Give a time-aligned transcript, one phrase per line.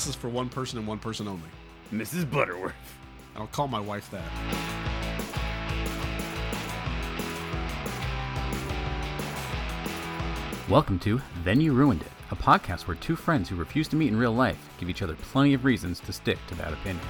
[0.00, 1.50] This is for one person and one person only.
[1.92, 2.24] Mrs.
[2.30, 2.72] Butterworth.
[3.36, 4.24] I'll call my wife that.
[10.70, 14.08] Welcome to Then You Ruined It, a podcast where two friends who refuse to meet
[14.08, 17.04] in real life give each other plenty of reasons to stick to that opinion.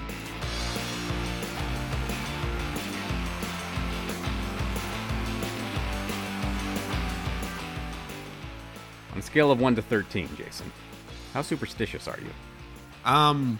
[9.12, 10.72] On a scale of 1 to 13, Jason,
[11.32, 12.49] how superstitious are you?
[13.04, 13.58] Um,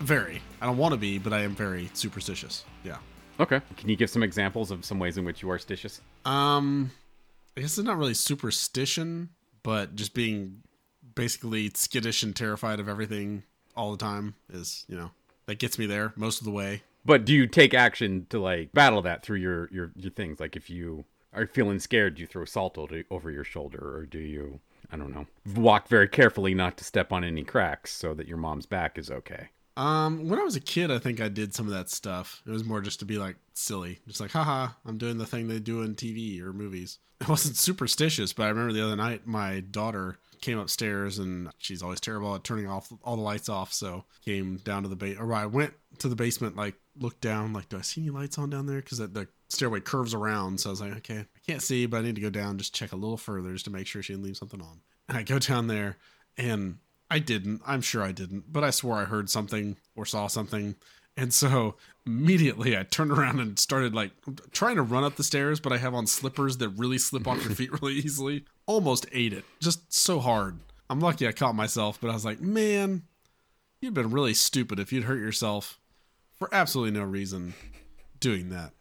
[0.00, 0.40] very.
[0.60, 2.64] I don't want to be, but I am very superstitious.
[2.84, 2.98] Yeah.
[3.40, 3.60] Okay.
[3.76, 6.00] Can you give some examples of some ways in which you are stitious?
[6.24, 6.90] Um,
[7.56, 9.30] I guess it's not really superstition,
[9.62, 10.62] but just being
[11.14, 13.42] basically skittish and terrified of everything
[13.76, 15.10] all the time is, you know,
[15.46, 16.82] that gets me there most of the way.
[17.04, 20.40] But do you take action to like battle that through your your, your things?
[20.40, 24.06] Like if you are feeling scared, do you throw salt over, over your shoulder, or
[24.06, 28.14] do you, I don't know, walk very carefully not to step on any cracks so
[28.14, 29.48] that your mom's back is okay?
[29.76, 32.42] Um, when I was a kid, I think I did some of that stuff.
[32.44, 35.46] It was more just to be like silly, just like, haha, I'm doing the thing
[35.46, 36.98] they do in TV or movies.
[37.20, 41.82] It wasn't superstitious, but I remember the other night my daughter came upstairs and she's
[41.82, 43.72] always terrible at turning off all the lights off.
[43.72, 47.52] So came down to the base, or I went to the basement, like looked down,
[47.52, 48.80] like, do I see any lights on down there?
[48.80, 50.60] Because the stairway curves around.
[50.60, 52.74] So I was like, okay, I can't see, but I need to go down, just
[52.74, 54.80] check a little further just to make sure she didn't leave something on.
[55.08, 55.96] And I go down there
[56.36, 56.78] and
[57.10, 57.62] I didn't.
[57.66, 60.76] I'm sure I didn't, but I swore I heard something or saw something.
[61.16, 61.74] And so
[62.06, 64.12] immediately I turned around and started like
[64.52, 67.42] trying to run up the stairs, but I have on slippers that really slip off
[67.44, 68.44] your feet really easily.
[68.66, 69.44] Almost ate it.
[69.60, 70.58] Just so hard.
[70.90, 73.02] I'm lucky I caught myself, but I was like, man,
[73.80, 75.78] you'd been really stupid if you'd hurt yourself
[76.36, 77.54] for absolutely no reason
[78.20, 78.72] doing that.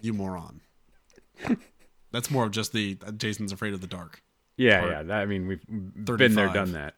[0.00, 0.60] You moron.
[2.12, 4.22] That's more of just the Jason's afraid of the dark.
[4.56, 5.02] Yeah, Or yeah.
[5.02, 6.34] That, I mean, we've been 35.
[6.34, 6.94] there, done that.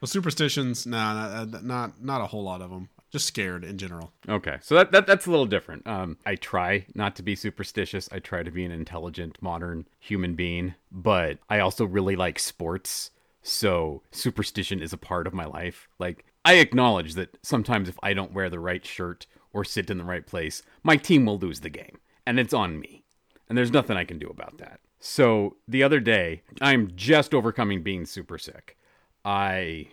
[0.00, 2.88] Well, superstitions, nah, not, not not a whole lot of them.
[3.12, 4.12] Just scared in general.
[4.28, 5.86] Okay, so that, that that's a little different.
[5.86, 8.08] Um, I try not to be superstitious.
[8.12, 13.10] I try to be an intelligent, modern human being, but I also really like sports.
[13.42, 15.88] So superstition is a part of my life.
[16.00, 19.98] Like I acknowledge that sometimes if I don't wear the right shirt or sit in
[19.98, 23.04] the right place, my team will lose the game, and it's on me.
[23.48, 24.80] And there's nothing I can do about that.
[24.98, 28.76] So the other day, I'm just overcoming being super sick.
[29.24, 29.88] I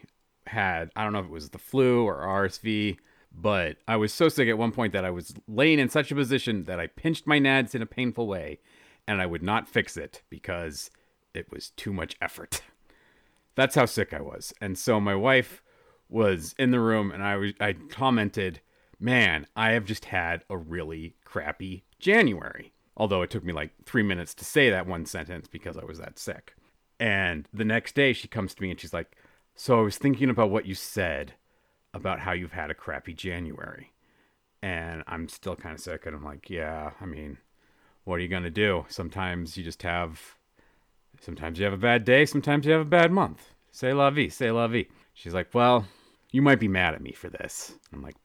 [0.48, 2.98] had, I don't know if it was the flu or RSV,
[3.32, 6.16] but I was so sick at one point that I was laying in such a
[6.16, 8.60] position that I pinched my nads in a painful way
[9.08, 10.90] and I would not fix it because
[11.34, 12.62] it was too much effort.
[13.56, 14.54] That's how sick I was.
[14.62, 15.62] And so my wife
[16.10, 18.62] was in the room and I was I commented,
[19.00, 24.04] "Man, I have just had a really crappy January." Although it took me like 3
[24.04, 26.56] minutes to say that one sentence because I was that sick.
[27.00, 29.18] And the next day she comes to me and she's like,
[29.56, 31.34] "So I was thinking about what you said
[31.94, 33.94] about how you've had a crappy January."
[34.62, 37.40] And I'm still kind of sick and I'm like, "Yeah, I mean,
[38.04, 38.86] what are you going to do?
[38.90, 40.38] Sometimes you just have
[41.20, 43.54] sometimes you have a bad day, sometimes you have a bad month.
[43.72, 45.88] Say la vie, say la vie." She's like, "Well,
[46.32, 48.16] you might be mad at me for this." I'm like,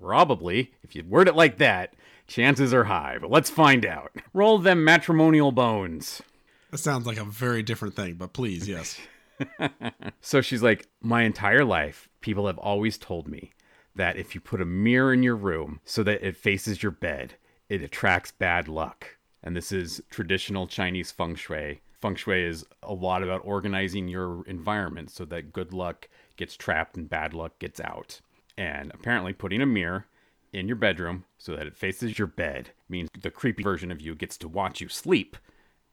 [0.00, 0.72] "Probably.
[0.82, 1.94] If you word it like that,
[2.26, 4.12] chances are high, but let's find out.
[4.32, 6.22] Roll them matrimonial bones."
[6.70, 8.98] That sounds like a very different thing, but please, yes.
[10.20, 13.52] So she's like, My entire life, people have always told me
[13.94, 17.34] that if you put a mirror in your room so that it faces your bed,
[17.68, 19.16] it attracts bad luck.
[19.42, 21.80] And this is traditional Chinese feng shui.
[22.00, 26.96] Feng shui is a lot about organizing your environment so that good luck gets trapped
[26.96, 28.20] and bad luck gets out.
[28.58, 30.06] And apparently, putting a mirror
[30.52, 34.14] in your bedroom so that it faces your bed means the creepy version of you
[34.14, 35.36] gets to watch you sleep.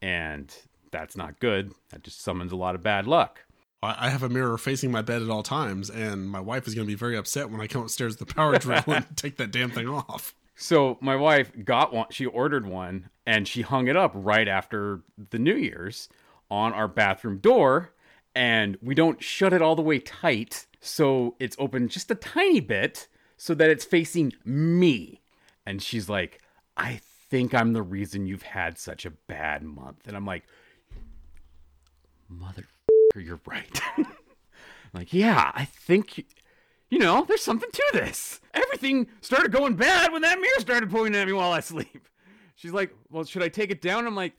[0.01, 0.55] And
[0.91, 1.73] that's not good.
[1.89, 3.41] That just summons a lot of bad luck.
[3.83, 6.87] I have a mirror facing my bed at all times, and my wife is going
[6.87, 9.51] to be very upset when I come upstairs with the power drill and take that
[9.51, 10.33] damn thing off.
[10.55, 12.07] So my wife got one.
[12.09, 15.01] She ordered one, and she hung it up right after
[15.31, 16.07] the New Year's
[16.49, 17.91] on our bathroom door.
[18.33, 22.59] And we don't shut it all the way tight, so it's open just a tiny
[22.59, 23.07] bit,
[23.37, 25.21] so that it's facing me.
[25.65, 26.41] And she's like,
[26.77, 26.99] "I
[27.29, 30.43] think I'm the reason you've had such a bad month." And I'm like,
[32.29, 32.63] "Mother,
[33.15, 33.81] you're right."
[34.95, 36.19] Like, yeah, I think.
[36.19, 36.23] You-
[36.91, 38.39] you know, there's something to this.
[38.53, 42.07] Everything started going bad when that mirror started pointing at me while I sleep.
[42.53, 44.05] She's like, well, should I take it down?
[44.05, 44.33] I'm like,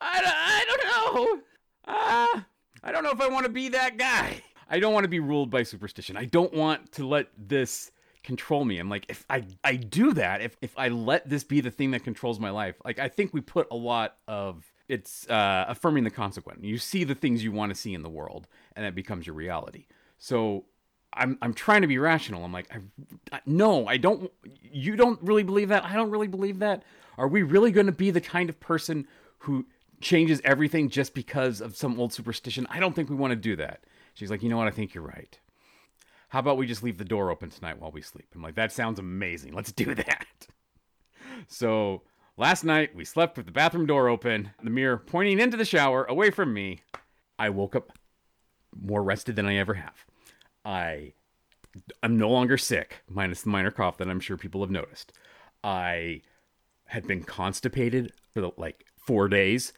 [0.00, 1.40] I, I don't know.
[1.86, 2.40] Uh,
[2.82, 4.42] I don't know if I want to be that guy.
[4.68, 6.16] I don't want to be ruled by superstition.
[6.16, 7.90] I don't want to let this
[8.22, 8.78] control me.
[8.78, 11.92] I'm like, if I, I do that, if, if I let this be the thing
[11.92, 16.04] that controls my life, like, I think we put a lot of it's uh, affirming
[16.04, 16.64] the consequent.
[16.64, 19.34] You see the things you want to see in the world, and that becomes your
[19.34, 19.86] reality.
[20.18, 20.64] So
[21.12, 22.44] I'm I'm trying to be rational.
[22.44, 24.30] I'm like, I, I, no, I don't.
[24.62, 25.84] You don't really believe that.
[25.84, 26.82] I don't really believe that.
[27.18, 29.06] Are we really going to be the kind of person
[29.40, 29.66] who
[30.00, 32.66] changes everything just because of some old superstition?
[32.70, 33.84] I don't think we want to do that.
[34.18, 34.66] She's like, you know what?
[34.66, 35.38] I think you're right.
[36.30, 38.26] How about we just leave the door open tonight while we sleep?
[38.34, 39.52] I'm like, that sounds amazing.
[39.54, 40.26] Let's do that.
[41.46, 42.02] So
[42.36, 46.04] last night we slept with the bathroom door open, the mirror pointing into the shower
[46.06, 46.80] away from me.
[47.38, 47.92] I woke up
[48.76, 49.94] more rested than I ever have.
[50.64, 51.12] I
[52.02, 55.12] I'm no longer sick, minus the minor cough that I'm sure people have noticed.
[55.62, 56.22] I
[56.86, 59.72] had been constipated for the, like four days.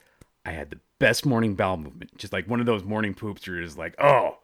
[0.46, 3.56] I had the best morning bowel movement, just like one of those morning poops where
[3.56, 4.38] you're just like, oh,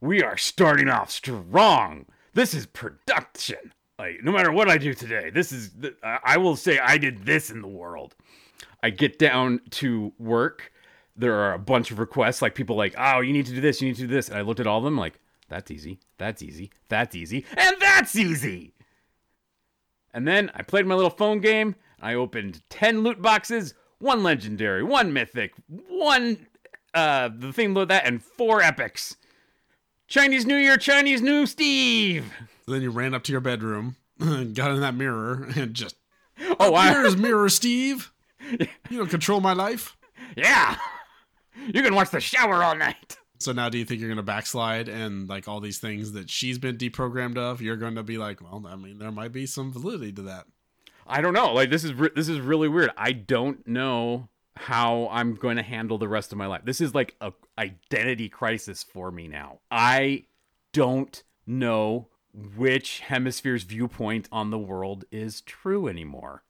[0.00, 2.06] we are starting off strong.
[2.34, 3.72] This is production.
[3.98, 5.72] Like, no matter what I do today, this is,
[6.04, 8.14] I will say I did this in the world.
[8.80, 10.72] I get down to work.
[11.16, 13.82] There are a bunch of requests, like people like, oh, you need to do this,
[13.82, 14.28] you need to do this.
[14.28, 15.18] And I looked at all of them, like,
[15.48, 18.74] that's easy, that's easy, that's easy, and that's easy.
[20.14, 21.74] And then I played my little phone game.
[22.00, 25.52] I opened 10 loot boxes, one legendary, one mythic,
[25.88, 26.46] one
[26.94, 29.16] uh the thing with that, and four epics.
[30.06, 32.32] Chinese New Year, Chinese New Steve.
[32.66, 35.96] Then you ran up to your bedroom, got in that mirror, and just
[36.60, 38.12] Oh, I, here's mirror Steve.
[38.50, 39.96] You don't control my life.
[40.36, 40.76] yeah.
[41.74, 43.16] You can watch the shower all night.
[43.40, 46.30] So now, do you think you're going to backslide and like all these things that
[46.30, 47.60] she's been deprogrammed of?
[47.60, 50.46] You're going to be like, well, I mean, there might be some validity to that.
[51.08, 51.52] I don't know.
[51.52, 52.90] Like this is re- this is really weird.
[52.96, 56.62] I don't know how I'm going to handle the rest of my life.
[56.64, 59.60] This is like a identity crisis for me now.
[59.70, 60.24] I
[60.72, 62.08] don't know
[62.56, 66.42] which hemisphere's viewpoint on the world is true anymore.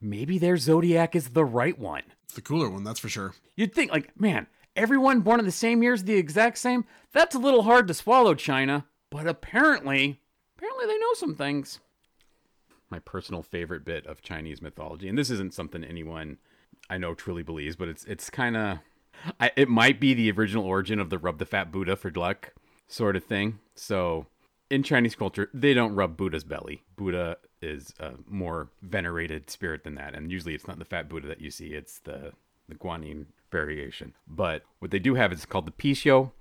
[0.00, 2.02] Maybe their zodiac is the right one.
[2.24, 3.34] It's the cooler one, that's for sure.
[3.56, 6.84] You'd think like, man, everyone born in the same year is the exact same.
[7.12, 8.86] That's a little hard to swallow, China.
[9.10, 10.20] But apparently,
[10.56, 11.80] apparently they know some things.
[12.90, 16.38] My personal favorite bit of Chinese mythology, and this isn't something anyone
[16.88, 18.78] I know truly believes, but it's it's kind of
[19.56, 22.52] it might be the original origin of the rub the fat Buddha for luck
[22.86, 23.58] sort of thing.
[23.74, 24.26] So
[24.70, 26.82] in Chinese culture, they don't rub Buddha's belly.
[26.96, 31.28] Buddha is a more venerated spirit than that, and usually it's not the fat Buddha
[31.28, 32.32] that you see; it's the
[32.68, 34.14] the Guanyin variation.
[34.26, 36.32] But what they do have is called the Pixiu,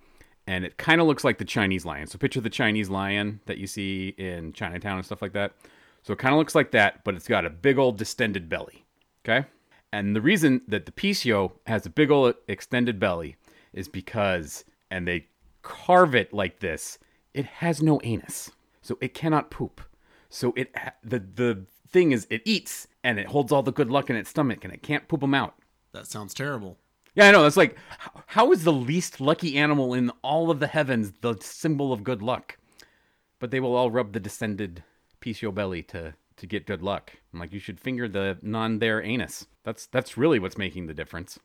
[0.47, 2.07] and it kind of looks like the Chinese lion.
[2.07, 5.53] So picture the Chinese lion that you see in Chinatown and stuff like that.
[6.05, 8.85] So it kind of looks like that, but it's got a big old distended belly.
[9.23, 9.47] Okay?
[9.91, 13.37] And the reason that the Pixiu has a big old extended belly
[13.73, 15.27] is because, and they
[15.63, 16.99] carve it like this,
[17.33, 18.51] it has no anus.
[18.83, 19.81] So it cannot poop.
[20.29, 24.09] So it the the thing is it eats and it holds all the good luck
[24.11, 25.55] in its stomach and it can't poop them out.
[25.91, 26.77] That sounds terrible.
[27.15, 27.41] Yeah, I know.
[27.41, 27.77] That's like,
[28.27, 32.21] how is the least lucky animal in all of the heavens the symbol of good
[32.21, 32.57] luck?
[33.39, 34.83] But they will all rub the descended
[35.25, 37.13] Pixiu belly to to get good luck.
[37.33, 39.47] I'm like, you should finger the non there anus.
[39.63, 41.39] That's that's really what's making the difference.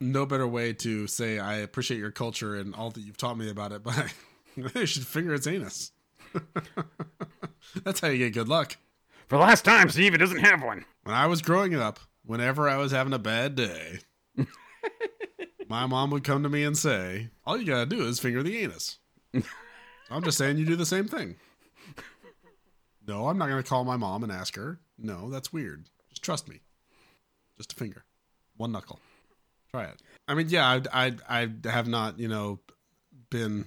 [0.00, 3.50] No better way to say I appreciate your culture and all that you've taught me
[3.50, 4.12] about it, but
[4.74, 5.92] you should finger its anus.
[7.84, 8.76] that's how you get good luck.
[9.28, 10.84] For the last time, Steve, it doesn't have one.
[11.02, 14.00] When I was growing up, whenever I was having a bad day,
[15.68, 18.58] my mom would come to me and say, All you gotta do is finger the
[18.58, 18.98] anus.
[20.10, 21.36] I'm just saying you do the same thing.
[23.06, 24.80] No, I'm not gonna call my mom and ask her.
[24.98, 25.86] No, that's weird.
[26.10, 26.60] Just trust me.
[27.56, 28.04] Just a finger.
[28.56, 28.98] One knuckle.
[29.70, 30.02] Try it.
[30.28, 32.60] I mean, yeah, I, I, I have not, you know,
[33.30, 33.66] been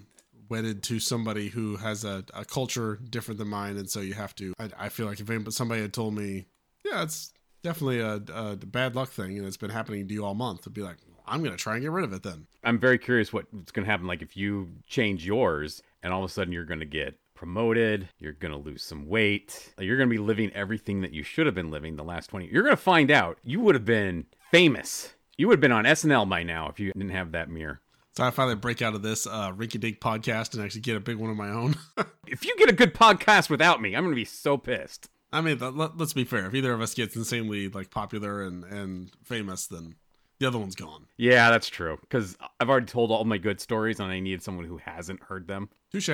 [0.50, 4.36] wedded to somebody who has a, a culture different than mine, and so you have
[4.36, 4.54] to.
[4.60, 6.48] I, I feel like if somebody had told me,
[6.84, 7.32] yeah, it's
[7.64, 10.74] definitely a, a bad luck thing, and it's been happening to you all month, I'd
[10.74, 12.48] be like, I'm gonna try and get rid of it then.
[12.64, 14.08] I'm very curious what's gonna happen.
[14.08, 18.34] Like if you change yours, and all of a sudden you're gonna get promoted, you're
[18.34, 21.96] gonna lose some weight, you're gonna be living everything that you should have been living
[21.96, 22.50] the last 20.
[22.52, 25.14] You're gonna find out you would have been famous.
[25.38, 27.80] You would have been on SNL by now if you didn't have that mirror.
[28.18, 31.00] So I finally break out of this uh, rinky dink podcast and actually get a
[31.00, 31.76] big one of my own.
[32.28, 35.08] if you get a good podcast without me, I'm gonna be so pissed.
[35.32, 36.46] I mean, let, us be fair.
[36.48, 39.96] If either of us gets insanely like popular and and famous, then
[40.40, 41.06] the other one's gone.
[41.16, 42.00] Yeah, that's true.
[42.02, 45.48] Because I've already told all my good stories, and I need someone who hasn't heard
[45.48, 45.70] them.
[45.90, 46.10] Touche.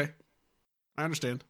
[0.98, 1.44] I understand.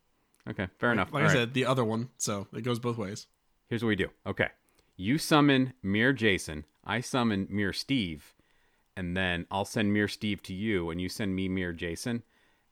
[0.50, 1.08] Okay, fair enough.
[1.08, 1.34] Like, like I right.
[1.34, 3.28] said, the other one, so it goes both ways.
[3.68, 4.10] Here's what we do.
[4.28, 4.50] Okay,
[4.96, 6.66] you summon Mir Jason.
[6.84, 8.36] I summon Mir Steve,
[8.96, 12.24] and then I'll send Mir Steve to you, and you send me Mir Jason,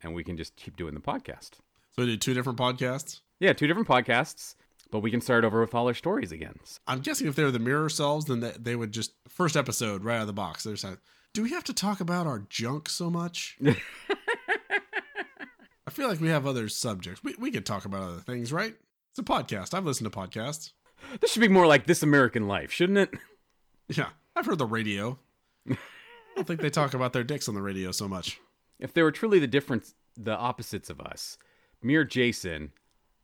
[0.02, 1.52] and we can just keep doing the podcast.
[1.92, 3.22] So we do two different podcasts.
[3.40, 4.56] Yeah, two different podcasts
[4.94, 6.54] but we can start over with all our stories again.
[6.88, 10.04] I'm guessing if they were the mirror selves, then they, they would just first episode
[10.04, 10.64] right out of the box.
[10.64, 11.00] They're saying,
[11.34, 13.58] "Do we have to talk about our junk so much?"
[15.86, 17.24] I feel like we have other subjects.
[17.24, 18.76] We we could talk about other things, right?
[19.12, 19.74] It's a podcast.
[19.74, 20.72] I've listened to podcasts.
[21.20, 23.14] This should be more like This American Life, shouldn't it?
[23.90, 25.20] Yeah, I've heard the radio.
[25.70, 25.76] I
[26.36, 28.40] don't think they talk about their dicks on the radio so much.
[28.80, 31.38] If they were truly the difference, the opposites of us,
[31.82, 32.72] mere Jason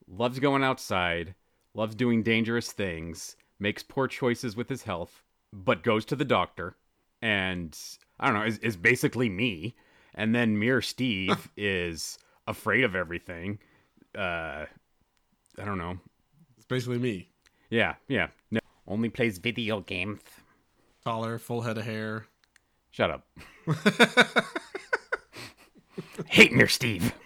[0.08, 1.34] loves going outside,
[1.74, 5.24] loves doing dangerous things, makes poor choices with his health,
[5.54, 6.76] but goes to the doctor,
[7.22, 7.78] and
[8.20, 9.76] I don't know, is, is basically me.
[10.14, 12.20] And then mere Steve is
[12.50, 13.60] afraid of everything.
[14.18, 14.66] Uh,
[15.58, 15.98] I don't know.
[16.58, 17.30] It's basically me.
[17.70, 18.28] Yeah, yeah.
[18.52, 20.22] No, only plays video games.
[21.04, 22.26] Taller, full head of hair.
[22.92, 23.28] Shut up.
[26.28, 27.14] Hate mere Steve.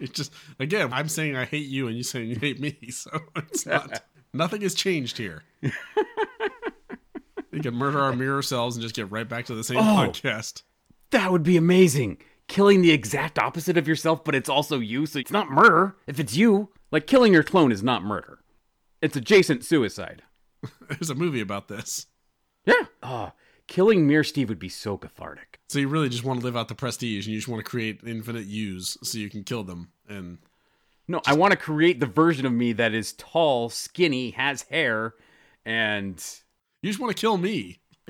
[0.00, 2.76] It's just again, I'm saying I hate you, and you saying you hate me.
[2.92, 4.04] So it's not.
[4.32, 5.42] nothing has changed here.
[7.50, 9.82] we can murder our mirror selves and just get right back to the same Oh.
[9.82, 10.62] podcast.
[11.10, 12.18] That would be amazing.
[12.48, 16.18] Killing the exact opposite of yourself, but it's also you, so it's not murder if
[16.18, 16.70] it's you.
[16.90, 18.38] Like killing your clone is not murder.
[19.02, 20.22] It's adjacent suicide.
[20.88, 22.06] There's a movie about this.
[22.64, 22.86] Yeah.
[23.02, 23.32] Oh,
[23.66, 25.60] killing mere Steve would be so cathartic.
[25.68, 27.70] So you really just want to live out the prestige, and you just want to
[27.70, 29.90] create infinite yous so you can kill them.
[30.08, 30.38] And
[31.06, 35.14] No, I want to create the version of me that is tall, skinny, has hair,
[35.66, 36.16] and
[36.82, 37.80] you just want to kill me.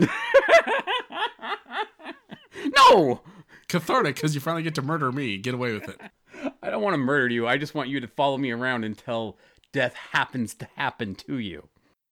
[2.76, 3.20] no,
[3.68, 5.36] Cathartic because you finally get to murder me.
[5.38, 6.00] Get away with it.
[6.62, 7.46] I don't want to murder you.
[7.46, 9.38] I just want you to follow me around until
[9.72, 11.68] death happens to happen to you.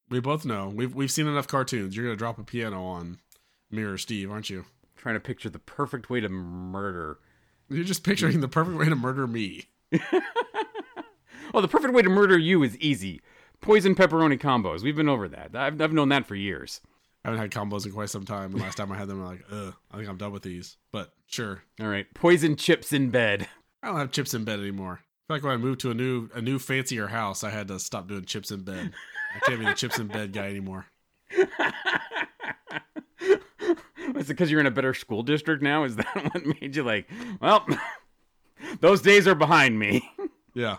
[0.09, 0.73] We both know.
[0.75, 1.97] We've we've seen enough cartoons.
[1.97, 3.19] You're gonna drop a piano on
[3.71, 4.67] Mirror Steve, aren't you?
[5.07, 7.21] trying to picture the perfect way to murder.
[7.69, 9.67] You're just picturing the perfect way to murder me.
[11.53, 13.21] well, the perfect way to murder you is easy.
[13.61, 14.83] Poison pepperoni combos.
[14.83, 15.55] We've been over that.
[15.55, 16.81] I've, I've known that for years.
[17.27, 18.53] I haven't had combos in quite some time.
[18.53, 20.77] The last time I had them, I'm like, ugh, I think I'm done with these.
[20.93, 22.07] But sure, All right.
[22.15, 23.49] Poison chips in bed.
[23.83, 25.01] I don't have chips in bed anymore.
[25.01, 27.67] I feel like when I moved to a new a new fancier house, I had
[27.67, 28.93] to stop doing chips in bed.
[29.35, 30.87] I can't be the chips in bed guy anymore.
[31.31, 31.41] Is
[34.15, 35.83] it because you're in a better school district now?
[35.83, 37.67] Is that what made you like, well,
[38.81, 40.09] those days are behind me?
[40.55, 40.77] Yeah.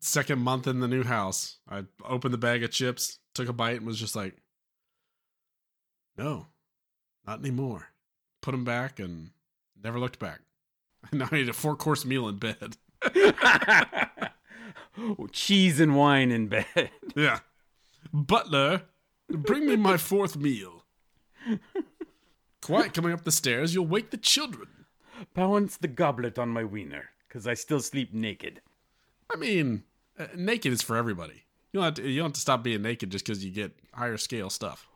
[0.00, 3.76] Second month in the new house, I opened the bag of chips, took a bite,
[3.76, 4.39] and was just like,
[6.16, 6.46] no,
[7.26, 7.88] not anymore.
[8.40, 9.30] Put them back and
[9.82, 10.40] never looked back.
[11.12, 12.76] Now I ate a four course meal in bed.
[15.32, 16.66] Cheese and wine in bed.
[17.16, 17.40] Yeah.
[18.12, 18.82] Butler,
[19.28, 20.84] bring me my fourth meal.
[22.62, 24.68] Quiet coming up the stairs, you'll wake the children.
[25.34, 28.60] Balance the goblet on my wiener, because I still sleep naked.
[29.32, 29.84] I mean,
[30.18, 31.44] uh, naked is for everybody.
[31.72, 33.72] You don't have to, you don't have to stop being naked just because you get
[33.92, 34.88] higher scale stuff.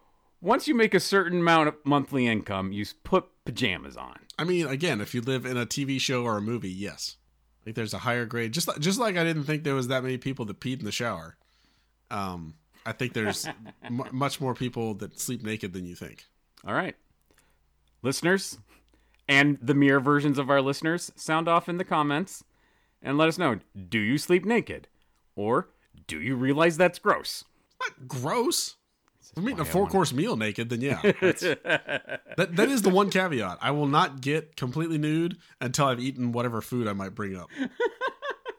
[0.44, 4.18] Once you make a certain amount of monthly income, you put pajamas on.
[4.38, 7.16] I mean, again, if you live in a TV show or a movie, yes.
[7.64, 8.52] Think there's a higher grade.
[8.52, 10.84] Just like, just like I didn't think there was that many people that peed in
[10.84, 11.38] the shower.
[12.10, 13.48] Um, I think there's
[13.82, 16.26] m- much more people that sleep naked than you think.
[16.66, 16.94] All right.
[18.02, 18.58] Listeners,
[19.26, 22.44] and the mirror versions of our listeners, sound off in the comments
[23.00, 24.88] and let us know do you sleep naked?
[25.36, 25.70] Or
[26.06, 27.44] do you realize that's gross?
[27.80, 28.76] Not gross.
[29.34, 31.00] If I'm eating a four course meal naked, then yeah.
[31.02, 33.58] that, that is the one caveat.
[33.60, 37.48] I will not get completely nude until I've eaten whatever food I might bring up.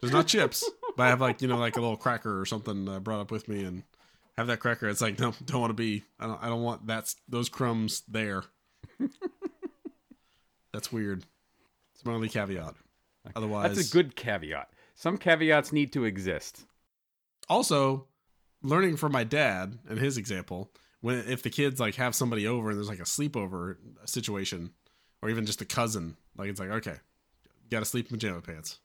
[0.01, 2.89] There's not chips, but I have like, you know, like a little cracker or something
[2.89, 3.83] uh, brought up with me and
[4.37, 4.89] have that cracker.
[4.89, 8.03] It's like, no, don't want to be, I don't, I don't want that's those crumbs
[8.09, 8.43] there.
[10.73, 11.23] That's weird.
[11.93, 12.73] It's my only caveat.
[13.33, 14.69] Otherwise, That's a good caveat.
[14.93, 16.65] Some caveats need to exist.
[17.49, 18.07] also
[18.65, 22.69] learning from my dad and his example when if the kids like have somebody over
[22.69, 24.71] and there's like a sleepover situation
[25.21, 26.97] or even just a cousin like it's like okay
[27.63, 28.79] you gotta sleep in pajama pants.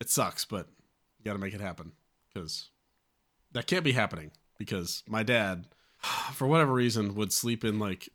[0.00, 0.68] It sucks but
[1.18, 1.92] you gotta make it happen
[2.32, 2.70] because
[3.52, 5.66] that can't be happening because my dad
[6.32, 8.08] for whatever reason would sleep in like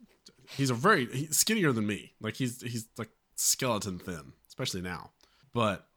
[0.49, 2.13] he's a very he's skinnier than me.
[2.21, 5.11] Like he's he's like skeleton thin especially now.
[5.53, 5.87] But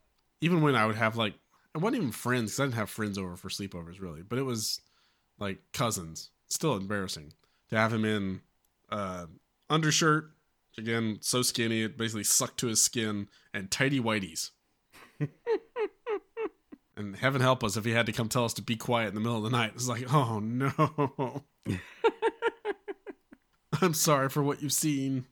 [0.40, 1.34] even when I would have like
[1.74, 4.42] it wasn't even friends 'cause I didn't have friends over for sleepovers really, but it
[4.42, 4.80] was
[5.38, 6.30] like cousins.
[6.48, 7.32] Still embarrassing
[7.70, 8.42] to have him in
[8.90, 9.26] uh,
[9.70, 10.32] undershirt
[10.78, 14.50] again, so skinny it basically sucked to his skin, and tidy whiteys.
[16.96, 19.14] and heaven help us if he had to come tell us to be quiet in
[19.14, 19.72] the middle of the night.
[19.74, 21.42] It's like, oh no.
[23.80, 25.26] I'm sorry for what you've seen.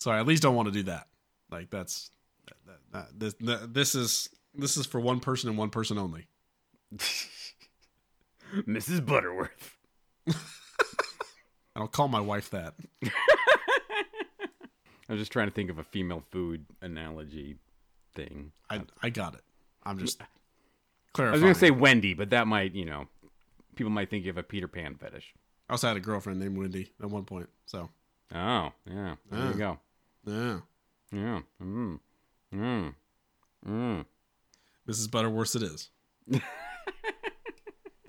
[0.00, 1.06] Sorry, at least don't want to do that.
[1.50, 2.10] Like that's
[2.46, 2.56] that,
[2.92, 6.26] that, that, this, this is this is for one person and one person only.
[8.66, 9.04] Mrs.
[9.04, 9.76] Butterworth.
[10.28, 10.34] I
[11.80, 12.74] don't call my wife that.
[15.08, 17.56] I was just trying to think of a female food analogy
[18.14, 18.52] thing.
[18.70, 19.42] I I got it.
[19.84, 20.20] I'm just
[21.12, 21.34] clarifying.
[21.42, 23.06] I was gonna say Wendy, but that might, you know,
[23.76, 25.34] people might think you have a Peter Pan fetish.
[25.68, 27.48] I also had a girlfriend named Wendy at one point.
[27.66, 27.88] So
[28.34, 29.14] Oh, yeah.
[29.30, 29.48] There Ah.
[29.50, 29.78] you go.
[30.24, 30.58] yeah,
[31.12, 31.40] Yeah.
[31.62, 32.00] Mm.
[32.52, 32.94] Mm.
[33.68, 34.04] Mm.
[34.88, 35.10] Mrs.
[35.10, 35.90] Butterworth it is.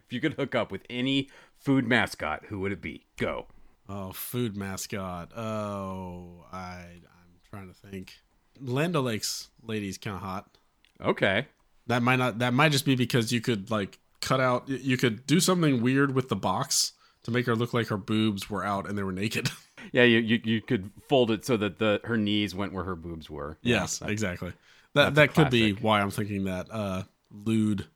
[0.06, 1.30] If you could hook up with any
[1.60, 3.06] food mascot, who would it be?
[3.18, 3.48] Go.
[3.90, 5.38] Oh, food mascot.
[5.38, 8.14] Oh, I I'm trying to think.
[8.62, 10.58] Land O'Lakes lady's kind of hot.
[11.04, 11.48] Okay.
[11.88, 12.40] That might not.
[12.40, 14.70] That might just be because you could like cut out.
[14.70, 16.94] You could do something weird with the box
[17.24, 19.50] to make her look like her boobs were out and they were naked.
[19.94, 22.96] Yeah, you, you you could fold it so that the her knees went where her
[22.96, 23.58] boobs were.
[23.62, 24.52] Yes, that- exactly.
[24.94, 26.68] That that could be why I'm thinking that.
[26.72, 27.88] Uh, lewd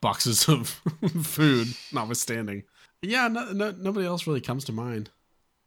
[0.00, 0.68] boxes of
[1.22, 2.64] food, notwithstanding.
[3.02, 5.10] Yeah, no, no, nobody else really comes to mind.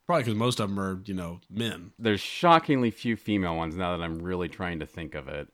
[0.06, 1.92] Probably because most of them are, you know, men.
[2.00, 5.48] There's shockingly few female ones now that I'm really trying to think of it.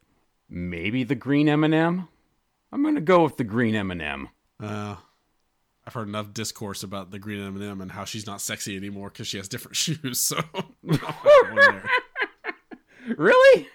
[0.50, 2.08] Maybe the green M&M.
[2.72, 4.30] I'm gonna go with the green M&M.
[4.62, 4.96] Uh,
[5.86, 9.28] I've heard enough discourse about the green M&M and how she's not sexy anymore because
[9.28, 10.20] she has different shoes.
[10.20, 11.90] So, I'm not going there.
[13.18, 13.68] Really?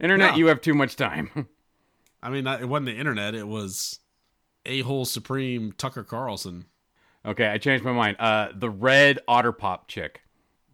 [0.00, 0.36] Internet, Yeah.
[0.36, 1.48] you have too much time.
[2.22, 3.98] I mean, it wasn't the internet; it was
[4.66, 6.66] a hole supreme Tucker Carlson.
[7.24, 8.16] okay, I changed my mind.
[8.18, 10.20] Uh, the red otter pop chick.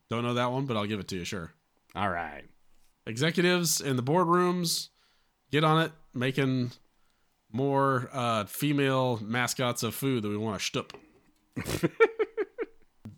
[0.09, 1.25] Don't know that one, but I'll give it to you.
[1.25, 1.53] Sure.
[1.95, 2.45] All right.
[3.07, 4.89] Executives in the boardrooms,
[5.53, 6.73] get on it, making
[7.53, 11.91] more uh, female mascots of food that we want to shtup.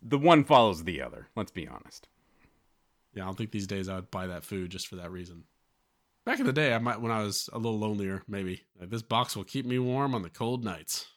[0.01, 1.27] The one follows the other.
[1.35, 2.07] Let's be honest.
[3.13, 5.43] Yeah, I don't think these days I would buy that food just for that reason.
[6.29, 8.61] Back in the day, I might when I was a little lonelier, maybe.
[8.79, 11.07] Like, this box will keep me warm on the cold nights.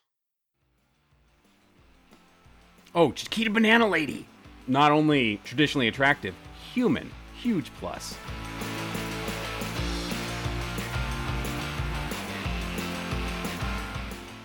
[2.95, 4.27] Oh, Chiquita Banana Lady.
[4.67, 6.35] Not only traditionally attractive,
[6.73, 7.11] human.
[7.43, 8.17] Huge plus.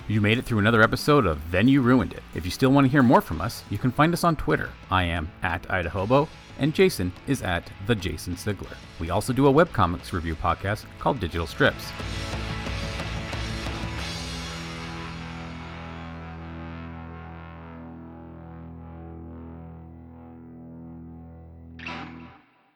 [0.09, 2.23] You made it through another episode of Then You Ruined It.
[2.33, 4.69] If you still want to hear more from us, you can find us on Twitter.
[4.89, 8.77] I am at Idahobo, and Jason is at the Jason Sigler.
[9.01, 11.91] We also do a webcomics review podcast called Digital Strips.